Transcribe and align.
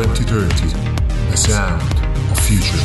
2030, 0.00 1.28
the 1.28 1.36
sound 1.36 1.82
of 2.30 2.40
future. 2.40 2.78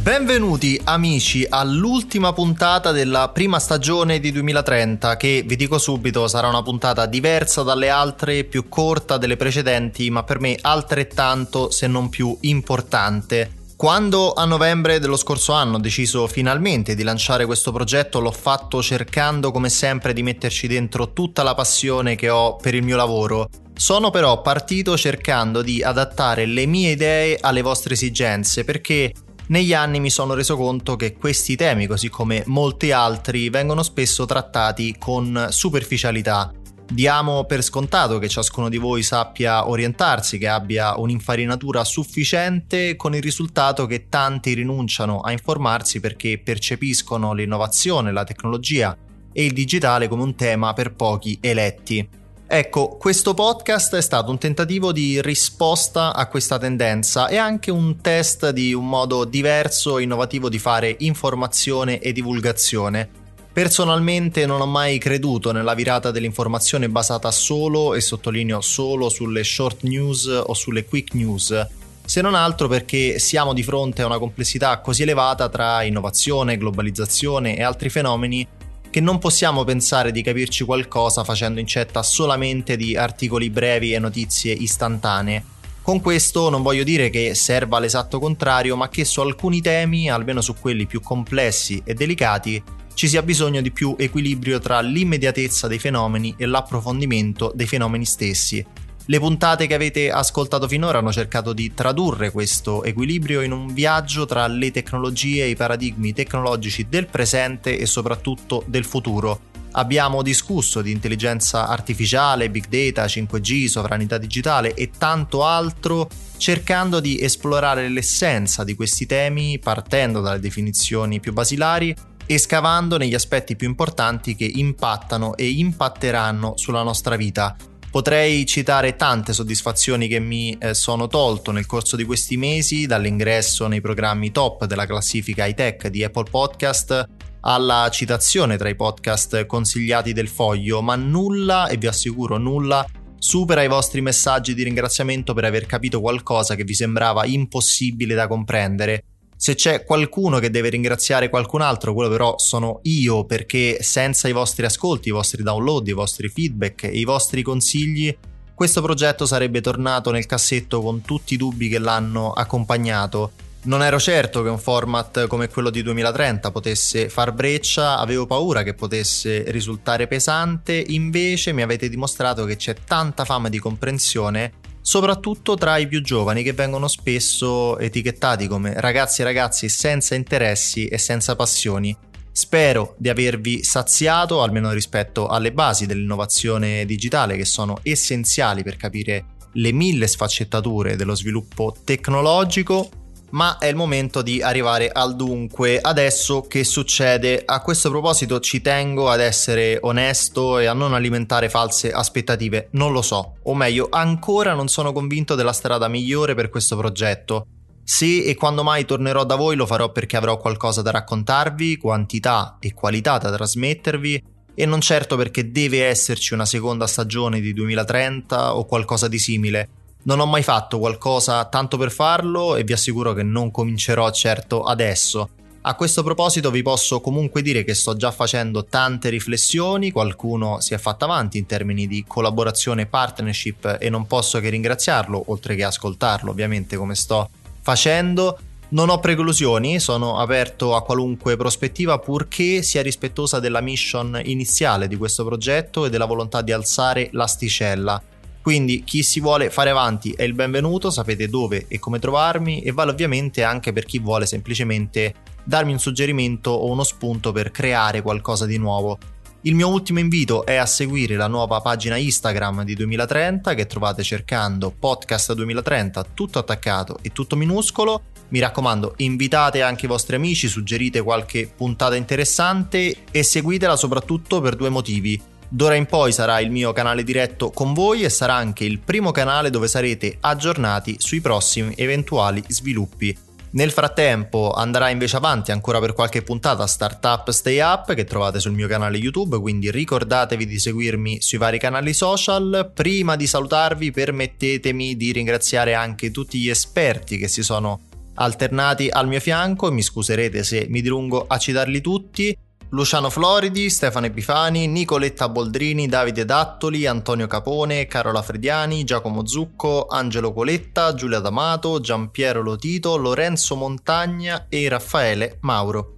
Benvenuti 0.00 0.80
amici 0.84 1.44
all'ultima 1.48 2.32
puntata 2.32 2.92
della 2.92 3.30
prima 3.30 3.58
stagione 3.58 4.20
di 4.20 4.30
2030 4.30 5.16
che 5.16 5.42
vi 5.44 5.56
dico 5.56 5.78
subito 5.78 6.28
sarà 6.28 6.46
una 6.46 6.62
puntata 6.62 7.06
diversa 7.06 7.64
dalle 7.64 7.88
altre, 7.88 8.44
più 8.44 8.68
corta 8.68 9.16
delle 9.18 9.36
precedenti 9.36 10.08
ma 10.08 10.22
per 10.22 10.38
me 10.38 10.56
altrettanto 10.60 11.72
se 11.72 11.88
non 11.88 12.08
più 12.08 12.36
importante 12.42 13.55
quando 13.76 14.32
a 14.32 14.46
novembre 14.46 14.98
dello 14.98 15.18
scorso 15.18 15.52
anno 15.52 15.76
ho 15.76 15.80
deciso 15.80 16.26
finalmente 16.28 16.94
di 16.94 17.02
lanciare 17.02 17.44
questo 17.44 17.72
progetto 17.72 18.20
l'ho 18.20 18.32
fatto 18.32 18.82
cercando 18.82 19.50
come 19.50 19.68
sempre 19.68 20.14
di 20.14 20.22
metterci 20.22 20.66
dentro 20.66 21.12
tutta 21.12 21.42
la 21.42 21.52
passione 21.52 22.14
che 22.16 22.30
ho 22.30 22.56
per 22.56 22.74
il 22.74 22.82
mio 22.82 22.96
lavoro. 22.96 23.50
Sono 23.74 24.08
però 24.08 24.40
partito 24.40 24.96
cercando 24.96 25.60
di 25.60 25.82
adattare 25.82 26.46
le 26.46 26.64
mie 26.64 26.92
idee 26.92 27.36
alle 27.38 27.60
vostre 27.60 27.92
esigenze 27.92 28.64
perché 28.64 29.12
negli 29.48 29.74
anni 29.74 30.00
mi 30.00 30.08
sono 30.08 30.32
reso 30.32 30.56
conto 30.56 30.96
che 30.96 31.12
questi 31.12 31.54
temi, 31.54 31.86
così 31.86 32.08
come 32.08 32.44
molti 32.46 32.92
altri, 32.92 33.50
vengono 33.50 33.82
spesso 33.82 34.24
trattati 34.24 34.96
con 34.98 35.48
superficialità. 35.50 36.50
Diamo 36.88 37.44
per 37.44 37.62
scontato 37.62 38.18
che 38.18 38.28
ciascuno 38.28 38.68
di 38.68 38.78
voi 38.78 39.02
sappia 39.02 39.68
orientarsi, 39.68 40.38
che 40.38 40.46
abbia 40.46 40.96
un'infarinatura 40.96 41.84
sufficiente, 41.84 42.94
con 42.94 43.14
il 43.14 43.20
risultato 43.20 43.86
che 43.86 44.08
tanti 44.08 44.54
rinunciano 44.54 45.20
a 45.20 45.32
informarsi 45.32 45.98
perché 45.98 46.38
percepiscono 46.38 47.32
l'innovazione, 47.32 48.12
la 48.12 48.24
tecnologia 48.24 48.96
e 49.32 49.44
il 49.44 49.52
digitale 49.52 50.06
come 50.06 50.22
un 50.22 50.36
tema 50.36 50.72
per 50.72 50.94
pochi 50.94 51.36
eletti. 51.40 52.08
Ecco, 52.46 52.96
questo 52.96 53.34
podcast 53.34 53.96
è 53.96 54.00
stato 54.00 54.30
un 54.30 54.38
tentativo 54.38 54.92
di 54.92 55.20
risposta 55.20 56.14
a 56.14 56.28
questa 56.28 56.56
tendenza 56.56 57.26
e 57.26 57.36
anche 57.36 57.72
un 57.72 58.00
test 58.00 58.50
di 58.50 58.72
un 58.72 58.88
modo 58.88 59.24
diverso 59.24 59.98
e 59.98 60.04
innovativo 60.04 60.48
di 60.48 60.60
fare 60.60 60.94
informazione 61.00 61.98
e 61.98 62.12
divulgazione. 62.12 63.25
Personalmente 63.56 64.44
non 64.44 64.60
ho 64.60 64.66
mai 64.66 64.98
creduto 64.98 65.50
nella 65.50 65.72
virata 65.72 66.10
dell'informazione 66.10 66.90
basata 66.90 67.30
solo, 67.30 67.94
e 67.94 68.02
sottolineo 68.02 68.60
solo, 68.60 69.08
sulle 69.08 69.44
short 69.44 69.82
news 69.84 70.26
o 70.26 70.52
sulle 70.52 70.84
quick 70.84 71.14
news, 71.14 71.66
se 72.04 72.20
non 72.20 72.34
altro 72.34 72.68
perché 72.68 73.18
siamo 73.18 73.54
di 73.54 73.62
fronte 73.62 74.02
a 74.02 74.06
una 74.06 74.18
complessità 74.18 74.78
così 74.80 75.04
elevata 75.04 75.48
tra 75.48 75.82
innovazione, 75.84 76.58
globalizzazione 76.58 77.56
e 77.56 77.62
altri 77.62 77.88
fenomeni 77.88 78.46
che 78.90 79.00
non 79.00 79.18
possiamo 79.18 79.64
pensare 79.64 80.12
di 80.12 80.20
capirci 80.20 80.62
qualcosa 80.64 81.24
facendo 81.24 81.58
incetta 81.58 82.02
solamente 82.02 82.76
di 82.76 82.94
articoli 82.94 83.48
brevi 83.48 83.94
e 83.94 83.98
notizie 83.98 84.52
istantanee. 84.52 85.42
Con 85.80 86.02
questo 86.02 86.50
non 86.50 86.60
voglio 86.60 86.84
dire 86.84 87.08
che 87.08 87.34
serva 87.34 87.78
l'esatto 87.78 88.18
contrario, 88.18 88.76
ma 88.76 88.90
che 88.90 89.06
su 89.06 89.22
alcuni 89.22 89.62
temi, 89.62 90.10
almeno 90.10 90.42
su 90.42 90.54
quelli 90.60 90.84
più 90.84 91.00
complessi 91.00 91.80
e 91.86 91.94
delicati, 91.94 92.62
ci 92.96 93.08
sia 93.08 93.22
bisogno 93.22 93.60
di 93.60 93.72
più 93.72 93.94
equilibrio 93.98 94.58
tra 94.58 94.80
l'immediatezza 94.80 95.68
dei 95.68 95.78
fenomeni 95.78 96.34
e 96.38 96.46
l'approfondimento 96.46 97.52
dei 97.54 97.66
fenomeni 97.66 98.06
stessi, 98.06 98.64
le 99.04 99.18
puntate 99.18 99.66
che 99.66 99.74
avete 99.74 100.10
ascoltato 100.10 100.66
finora 100.66 100.98
hanno 100.98 101.12
cercato 101.12 101.52
di 101.52 101.74
tradurre 101.74 102.30
questo 102.30 102.82
equilibrio 102.84 103.42
in 103.42 103.52
un 103.52 103.74
viaggio 103.74 104.24
tra 104.24 104.46
le 104.46 104.70
tecnologie 104.70 105.44
e 105.44 105.50
i 105.50 105.56
paradigmi 105.56 106.14
tecnologici 106.14 106.86
del 106.88 107.06
presente 107.06 107.78
e 107.78 107.84
soprattutto 107.84 108.64
del 108.66 108.86
futuro. 108.86 109.40
Abbiamo 109.72 110.22
discusso 110.22 110.80
di 110.80 110.90
intelligenza 110.90 111.68
artificiale, 111.68 112.48
big 112.48 112.66
data, 112.66 113.04
5G, 113.04 113.66
sovranità 113.66 114.16
digitale 114.16 114.72
e 114.72 114.90
tanto 114.96 115.44
altro, 115.44 116.08
cercando 116.38 116.98
di 116.98 117.20
esplorare 117.20 117.90
l'essenza 117.90 118.64
di 118.64 118.74
questi 118.74 119.04
temi 119.04 119.58
partendo 119.58 120.22
dalle 120.22 120.40
definizioni 120.40 121.20
più 121.20 121.34
basilari 121.34 121.94
e 122.26 122.38
scavando 122.38 122.96
negli 122.96 123.14
aspetti 123.14 123.56
più 123.56 123.68
importanti 123.68 124.34
che 124.34 124.50
impattano 124.52 125.36
e 125.36 125.48
impatteranno 125.48 126.54
sulla 126.56 126.82
nostra 126.82 127.16
vita. 127.16 127.56
Potrei 127.90 128.44
citare 128.44 128.96
tante 128.96 129.32
soddisfazioni 129.32 130.08
che 130.08 130.18
mi 130.18 130.54
eh, 130.60 130.74
sono 130.74 131.06
tolto 131.06 131.50
nel 131.52 131.66
corso 131.66 131.96
di 131.96 132.04
questi 132.04 132.36
mesi, 132.36 132.86
dall'ingresso 132.86 133.68
nei 133.68 133.80
programmi 133.80 134.32
top 134.32 134.66
della 134.66 134.84
classifica 134.84 135.46
high 135.46 135.54
tech 135.54 135.88
di 135.88 136.04
Apple 136.04 136.28
Podcast 136.28 137.08
alla 137.40 137.88
citazione 137.90 138.56
tra 138.56 138.68
i 138.68 138.74
podcast 138.74 139.46
consigliati 139.46 140.12
del 140.12 140.28
foglio, 140.28 140.82
ma 140.82 140.96
nulla, 140.96 141.68
e 141.68 141.76
vi 141.76 141.86
assicuro 141.86 142.38
nulla, 142.38 142.84
supera 143.18 143.62
i 143.62 143.68
vostri 143.68 144.00
messaggi 144.00 144.52
di 144.52 144.64
ringraziamento 144.64 145.32
per 145.32 145.44
aver 145.44 145.64
capito 145.64 146.00
qualcosa 146.00 146.54
che 146.56 146.64
vi 146.64 146.74
sembrava 146.74 147.24
impossibile 147.24 148.14
da 148.14 148.26
comprendere 148.26 149.04
se 149.36 149.54
c'è 149.54 149.84
qualcuno 149.84 150.38
che 150.38 150.50
deve 150.50 150.70
ringraziare 150.70 151.28
qualcun 151.28 151.60
altro, 151.60 151.92
quello 151.92 152.10
però 152.10 152.38
sono 152.38 152.80
io 152.84 153.24
perché 153.24 153.82
senza 153.82 154.28
i 154.28 154.32
vostri 154.32 154.64
ascolti, 154.64 155.08
i 155.08 155.12
vostri 155.12 155.42
download, 155.42 155.86
i 155.88 155.92
vostri 155.92 156.28
feedback 156.28 156.84
e 156.84 156.98
i 156.98 157.04
vostri 157.04 157.42
consigli, 157.42 158.16
questo 158.54 158.80
progetto 158.80 159.26
sarebbe 159.26 159.60
tornato 159.60 160.10
nel 160.10 160.24
cassetto 160.24 160.80
con 160.80 161.02
tutti 161.02 161.34
i 161.34 161.36
dubbi 161.36 161.68
che 161.68 161.78
l'hanno 161.78 162.32
accompagnato. 162.32 163.32
Non 163.64 163.82
ero 163.82 163.98
certo 163.98 164.42
che 164.42 164.48
un 164.48 164.58
format 164.58 165.26
come 165.26 165.48
quello 165.48 165.68
di 165.68 165.82
2030 165.82 166.50
potesse 166.50 167.10
far 167.10 167.32
breccia, 167.32 167.98
avevo 167.98 168.24
paura 168.24 168.62
che 168.62 168.72
potesse 168.72 169.44
risultare 169.48 170.06
pesante, 170.06 170.82
invece 170.86 171.52
mi 171.52 171.62
avete 171.62 171.90
dimostrato 171.90 172.44
che 172.44 172.56
c'è 172.56 172.76
tanta 172.86 173.26
fame 173.26 173.50
di 173.50 173.58
comprensione 173.58 174.52
soprattutto 174.86 175.56
tra 175.56 175.78
i 175.78 175.88
più 175.88 176.00
giovani 176.00 176.44
che 176.44 176.52
vengono 176.52 176.86
spesso 176.86 177.76
etichettati 177.76 178.46
come 178.46 178.72
ragazzi 178.80 179.20
e 179.20 179.24
ragazzi 179.24 179.68
senza 179.68 180.14
interessi 180.14 180.86
e 180.86 180.96
senza 180.96 181.34
passioni. 181.34 181.94
Spero 182.30 182.94
di 182.96 183.08
avervi 183.08 183.64
saziato, 183.64 184.42
almeno 184.42 184.70
rispetto 184.70 185.26
alle 185.26 185.50
basi 185.50 185.86
dell'innovazione 185.86 186.84
digitale 186.84 187.36
che 187.36 187.44
sono 187.44 187.78
essenziali 187.82 188.62
per 188.62 188.76
capire 188.76 189.24
le 189.54 189.72
mille 189.72 190.06
sfaccettature 190.06 190.94
dello 190.94 191.16
sviluppo 191.16 191.74
tecnologico 191.82 192.88
ma 193.30 193.58
è 193.58 193.66
il 193.66 193.76
momento 193.76 194.22
di 194.22 194.40
arrivare 194.42 194.90
al 194.90 195.16
dunque. 195.16 195.78
Adesso 195.80 196.42
che 196.42 196.64
succede? 196.64 197.42
A 197.44 197.60
questo 197.60 197.90
proposito 197.90 198.40
ci 198.40 198.60
tengo 198.60 199.10
ad 199.10 199.20
essere 199.20 199.78
onesto 199.80 200.58
e 200.58 200.66
a 200.66 200.72
non 200.72 200.94
alimentare 200.94 201.48
false 201.48 201.92
aspettative. 201.92 202.68
Non 202.72 202.92
lo 202.92 203.02
so, 203.02 203.36
o 203.42 203.54
meglio, 203.54 203.88
ancora 203.90 204.54
non 204.54 204.68
sono 204.68 204.92
convinto 204.92 205.34
della 205.34 205.52
strada 205.52 205.88
migliore 205.88 206.34
per 206.34 206.48
questo 206.48 206.76
progetto. 206.76 207.46
Se 207.82 208.24
e 208.24 208.34
quando 208.34 208.64
mai 208.64 208.84
tornerò 208.84 209.24
da 209.24 209.36
voi 209.36 209.54
lo 209.54 209.64
farò 209.64 209.92
perché 209.92 210.16
avrò 210.16 210.38
qualcosa 210.38 210.82
da 210.82 210.90
raccontarvi, 210.90 211.76
quantità 211.76 212.56
e 212.58 212.74
qualità 212.74 213.18
da 213.18 213.32
trasmettervi 213.32 214.24
e 214.58 214.66
non 214.66 214.80
certo 214.80 215.16
perché 215.16 215.52
deve 215.52 215.84
esserci 215.84 216.34
una 216.34 216.46
seconda 216.46 216.86
stagione 216.86 217.40
di 217.40 217.52
2030 217.52 218.56
o 218.56 218.64
qualcosa 218.64 219.06
di 219.06 219.18
simile. 219.18 219.68
Non 220.06 220.20
ho 220.20 220.26
mai 220.26 220.44
fatto 220.44 220.78
qualcosa 220.78 221.44
tanto 221.46 221.76
per 221.76 221.90
farlo 221.90 222.54
e 222.54 222.62
vi 222.62 222.72
assicuro 222.72 223.12
che 223.12 223.24
non 223.24 223.50
comincerò 223.50 224.08
certo 224.12 224.62
adesso. 224.62 225.30
A 225.62 225.74
questo 225.74 226.04
proposito 226.04 226.52
vi 226.52 226.62
posso 226.62 227.00
comunque 227.00 227.42
dire 227.42 227.64
che 227.64 227.74
sto 227.74 227.96
già 227.96 228.12
facendo 228.12 228.66
tante 228.66 229.08
riflessioni, 229.08 229.90
qualcuno 229.90 230.60
si 230.60 230.74
è 230.74 230.78
fatto 230.78 231.06
avanti 231.06 231.38
in 231.38 231.46
termini 231.46 231.88
di 231.88 232.04
collaborazione 232.06 232.82
e 232.82 232.86
partnership 232.86 233.78
e 233.80 233.90
non 233.90 234.06
posso 234.06 234.38
che 234.38 234.48
ringraziarlo, 234.48 235.24
oltre 235.26 235.56
che 235.56 235.64
ascoltarlo 235.64 236.30
ovviamente 236.30 236.76
come 236.76 236.94
sto 236.94 237.28
facendo. 237.60 238.38
Non 238.68 238.90
ho 238.90 239.00
preclusioni, 239.00 239.80
sono 239.80 240.18
aperto 240.20 240.76
a 240.76 240.84
qualunque 240.84 241.36
prospettiva 241.36 241.98
purché 241.98 242.62
sia 242.62 242.80
rispettosa 242.80 243.40
della 243.40 243.60
mission 243.60 244.20
iniziale 244.24 244.86
di 244.86 244.94
questo 244.94 245.24
progetto 245.24 245.84
e 245.84 245.90
della 245.90 246.04
volontà 246.04 246.42
di 246.42 246.52
alzare 246.52 247.08
l'asticella. 247.10 248.00
Quindi 248.46 248.84
chi 248.84 249.02
si 249.02 249.18
vuole 249.18 249.50
fare 249.50 249.70
avanti 249.70 250.12
è 250.12 250.22
il 250.22 250.32
benvenuto, 250.32 250.88
sapete 250.92 251.26
dove 251.28 251.64
e 251.66 251.80
come 251.80 251.98
trovarmi 251.98 252.60
e 252.60 252.70
vale 252.70 252.92
ovviamente 252.92 253.42
anche 253.42 253.72
per 253.72 253.84
chi 253.84 253.98
vuole 253.98 254.24
semplicemente 254.24 255.14
darmi 255.42 255.72
un 255.72 255.80
suggerimento 255.80 256.50
o 256.50 256.70
uno 256.70 256.84
spunto 256.84 257.32
per 257.32 257.50
creare 257.50 258.02
qualcosa 258.02 258.46
di 258.46 258.56
nuovo. 258.56 258.98
Il 259.40 259.56
mio 259.56 259.66
ultimo 259.66 259.98
invito 259.98 260.46
è 260.46 260.54
a 260.54 260.64
seguire 260.64 261.16
la 261.16 261.26
nuova 261.26 261.60
pagina 261.60 261.96
Instagram 261.96 262.62
di 262.62 262.74
2030 262.74 263.54
che 263.54 263.66
trovate 263.66 264.04
cercando 264.04 264.70
podcast 264.70 265.32
2030 265.32 266.06
tutto 266.14 266.38
attaccato 266.38 266.98
e 267.02 267.10
tutto 267.10 267.34
minuscolo. 267.34 268.00
Mi 268.28 268.38
raccomando, 268.38 268.94
invitate 268.98 269.62
anche 269.62 269.86
i 269.86 269.88
vostri 269.88 270.14
amici, 270.14 270.46
suggerite 270.46 271.02
qualche 271.02 271.50
puntata 271.52 271.96
interessante 271.96 272.94
e 273.10 273.24
seguitela 273.24 273.74
soprattutto 273.74 274.40
per 274.40 274.54
due 274.54 274.68
motivi. 274.68 275.34
D'ora 275.48 275.74
in 275.74 275.86
poi 275.86 276.12
sarà 276.12 276.40
il 276.40 276.50
mio 276.50 276.72
canale 276.72 277.04
diretto 277.04 277.50
con 277.50 277.72
voi 277.72 278.02
e 278.02 278.08
sarà 278.08 278.34
anche 278.34 278.64
il 278.64 278.80
primo 278.80 279.12
canale 279.12 279.50
dove 279.50 279.68
sarete 279.68 280.16
aggiornati 280.20 280.96
sui 280.98 281.20
prossimi 281.20 281.74
eventuali 281.76 282.42
sviluppi. 282.48 283.16
Nel 283.56 283.70
frattempo 283.70 284.52
andrà 284.52 284.90
invece 284.90 285.16
avanti 285.16 285.50
ancora 285.50 285.78
per 285.78 285.94
qualche 285.94 286.20
puntata 286.20 286.66
Startup 286.66 287.30
Stay 287.30 287.60
Up 287.60 287.94
che 287.94 288.04
trovate 288.04 288.40
sul 288.40 288.52
mio 288.52 288.66
canale 288.66 288.98
YouTube, 288.98 289.38
quindi 289.38 289.70
ricordatevi 289.70 290.44
di 290.44 290.58
seguirmi 290.58 291.22
sui 291.22 291.38
vari 291.38 291.58
canali 291.58 291.94
social. 291.94 292.70
Prima 292.74 293.16
di 293.16 293.26
salutarvi 293.26 293.92
permettetemi 293.92 294.96
di 294.96 295.12
ringraziare 295.12 295.74
anche 295.74 296.10
tutti 296.10 296.38
gli 296.38 296.50
esperti 296.50 297.16
che 297.16 297.28
si 297.28 297.42
sono 297.42 297.80
alternati 298.14 298.88
al 298.90 299.06
mio 299.06 299.20
fianco, 299.20 299.70
mi 299.70 299.82
scuserete 299.82 300.42
se 300.42 300.66
mi 300.68 300.82
dilungo 300.82 301.24
a 301.26 301.38
citarli 301.38 301.80
tutti, 301.80 302.36
Luciano 302.70 303.10
Floridi, 303.10 303.70
Stefano 303.70 304.06
Epifani, 304.06 304.66
Nicoletta 304.66 305.28
Boldrini, 305.28 305.86
Davide 305.86 306.24
Dattoli, 306.24 306.84
Antonio 306.84 307.28
Capone, 307.28 307.86
Carola 307.86 308.22
Frediani, 308.22 308.82
Giacomo 308.82 309.24
Zucco, 309.24 309.86
Angelo 309.86 310.32
Coletta, 310.32 310.92
Giulia 310.94 311.20
D'Amato, 311.20 311.78
Giampiero 311.78 312.42
Lotito, 312.42 312.96
Lorenzo 312.96 313.54
Montagna 313.54 314.46
e 314.48 314.68
Raffaele 314.68 315.38
Mauro. 315.42 315.92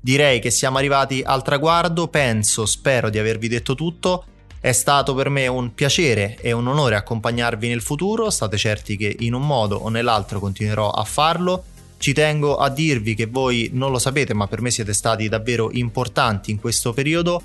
Direi 0.00 0.38
che 0.38 0.50
siamo 0.50 0.78
arrivati 0.78 1.22
al 1.24 1.42
traguardo, 1.42 2.06
penso, 2.06 2.66
spero 2.66 3.10
di 3.10 3.18
avervi 3.18 3.48
detto 3.48 3.74
tutto. 3.74 4.24
È 4.60 4.70
stato 4.70 5.14
per 5.14 5.28
me 5.28 5.48
un 5.48 5.74
piacere 5.74 6.38
e 6.40 6.52
un 6.52 6.68
onore 6.68 6.94
accompagnarvi 6.94 7.66
nel 7.66 7.82
futuro, 7.82 8.30
state 8.30 8.56
certi 8.56 8.96
che 8.96 9.16
in 9.18 9.34
un 9.34 9.44
modo 9.44 9.76
o 9.76 9.88
nell'altro 9.88 10.38
continuerò 10.38 10.88
a 10.88 11.02
farlo. 11.02 11.64
Ci 12.02 12.14
tengo 12.14 12.56
a 12.56 12.68
dirvi 12.68 13.14
che 13.14 13.26
voi 13.26 13.70
non 13.74 13.92
lo 13.92 13.98
sapete, 14.00 14.34
ma 14.34 14.48
per 14.48 14.60
me 14.60 14.72
siete 14.72 14.92
stati 14.92 15.28
davvero 15.28 15.70
importanti 15.70 16.50
in 16.50 16.58
questo 16.58 16.92
periodo. 16.92 17.40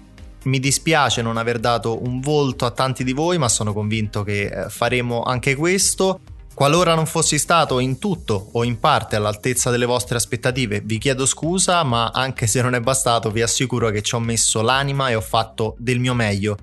Mi 0.46 0.58
dispiace 0.58 1.22
non 1.22 1.38
aver 1.38 1.60
dato 1.60 2.04
un 2.04 2.20
volto 2.22 2.66
a 2.66 2.72
tanti 2.72 3.04
di 3.04 3.14
voi, 3.14 3.38
ma 3.38 3.50
sono 3.50 3.72
convinto 3.72 4.24
che 4.24 4.46
eh, 4.46 4.70
faremo 4.70 5.22
anche 5.22 5.54
questo. 5.54 6.22
Qualora 6.56 6.96
non 6.96 7.06
fossi 7.06 7.38
stato 7.38 7.78
in 7.78 8.00
tutto 8.00 8.50
o 8.54 8.64
in 8.64 8.80
parte 8.80 9.16
all'altezza 9.16 9.70
delle 9.70 9.86
vostre 9.86 10.18
aspettative, 10.18 10.82
vi 10.84 10.98
chiedo 10.98 11.28
scusa, 11.28 11.84
ma 11.84 12.08
anche 12.08 12.48
se 12.48 12.60
non 12.64 12.74
è 12.74 12.80
bastato, 12.80 13.30
vi 13.30 13.44
assicuro 13.44 13.92
che 13.92 14.02
ci 14.02 14.16
ho 14.16 14.20
messo 14.20 14.64
l'anima 14.64 15.10
e 15.10 15.14
ho 15.14 15.22
fatto 15.22 15.76
del 15.78 16.00
mio 16.00 16.16
meglio. 16.16 16.58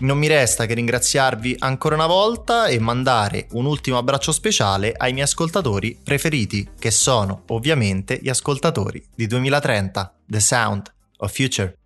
Non 0.00 0.16
mi 0.16 0.28
resta 0.28 0.64
che 0.64 0.72
ringraziarvi 0.72 1.56
ancora 1.58 1.94
una 1.94 2.06
volta 2.06 2.68
e 2.68 2.78
mandare 2.78 3.48
un 3.50 3.66
ultimo 3.66 3.98
abbraccio 3.98 4.32
speciale 4.32 4.94
ai 4.96 5.12
miei 5.12 5.26
ascoltatori 5.26 5.98
preferiti, 6.02 6.70
che 6.78 6.90
sono 6.90 7.42
ovviamente 7.48 8.18
gli 8.22 8.30
ascoltatori 8.30 9.04
di 9.14 9.26
2030, 9.26 10.14
The 10.26 10.40
Sound 10.40 10.92
of 11.18 11.34
Future. 11.34 11.79